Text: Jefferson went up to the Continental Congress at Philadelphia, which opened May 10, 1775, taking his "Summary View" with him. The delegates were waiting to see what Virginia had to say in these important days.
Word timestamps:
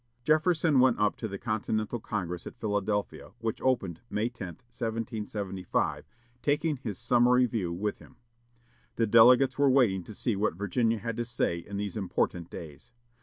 Jefferson 0.23 0.79
went 0.79 0.97
up 0.97 1.15
to 1.15 1.27
the 1.27 1.37
Continental 1.37 1.99
Congress 1.99 2.47
at 2.47 2.55
Philadelphia, 2.59 3.33
which 3.37 3.61
opened 3.61 4.01
May 4.09 4.29
10, 4.29 4.47
1775, 4.65 6.05
taking 6.41 6.77
his 6.77 6.97
"Summary 6.97 7.45
View" 7.45 7.71
with 7.71 7.99
him. 7.99 8.15
The 8.95 9.05
delegates 9.05 9.59
were 9.59 9.69
waiting 9.69 10.03
to 10.05 10.15
see 10.15 10.35
what 10.35 10.55
Virginia 10.55 10.97
had 10.97 11.17
to 11.17 11.23
say 11.25 11.59
in 11.59 11.77
these 11.77 11.95
important 11.95 12.49
days. 12.49 12.89